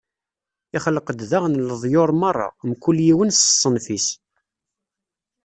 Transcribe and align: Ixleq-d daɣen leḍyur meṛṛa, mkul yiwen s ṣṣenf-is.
Ixleq-d 0.77 1.19
daɣen 1.29 1.59
leḍyur 1.67 2.09
meṛṛa, 2.21 2.49
mkul 2.69 2.97
yiwen 3.05 3.29
s 3.33 3.39
ṣṣenf-is. 3.55 4.07